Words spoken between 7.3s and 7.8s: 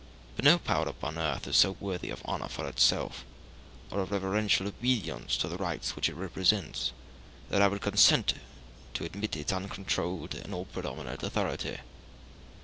that I